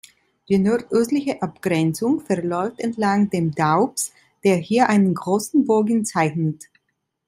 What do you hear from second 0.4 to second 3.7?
Die nordöstliche Abgrenzung verläuft entlang dem